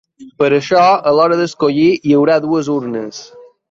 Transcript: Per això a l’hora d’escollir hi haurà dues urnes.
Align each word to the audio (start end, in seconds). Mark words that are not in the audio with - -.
Per 0.43 0.47
això 0.57 0.85
a 1.11 1.13
l’hora 1.19 1.39
d’escollir 1.43 1.87
hi 1.95 2.19
haurà 2.19 2.43
dues 2.51 2.77
urnes. 2.81 3.27